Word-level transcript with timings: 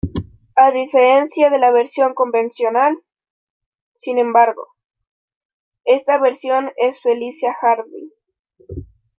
A 0.55 0.71
diferencia 0.71 1.51
de 1.51 1.59
la 1.59 1.69
versión 1.71 2.15
convencional, 2.15 2.97
sin 3.97 4.17
embargo, 4.17 4.69
esta 5.85 6.17
versión 6.19 6.71
es 6.77 6.99
Felicia 7.03 7.53
Hardy. 7.53 8.11